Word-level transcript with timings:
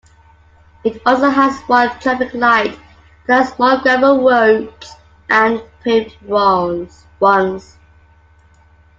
It 0.83 0.99
also 1.05 1.29
has 1.29 1.61
one 1.67 1.89
traffic 1.99 2.33
light, 2.33 2.75
but 3.27 3.37
has 3.45 3.59
more 3.59 3.77
gravel 3.77 4.23
roads 4.27 4.95
than 5.29 5.59
paved 5.83 6.19
ones. 6.23 7.05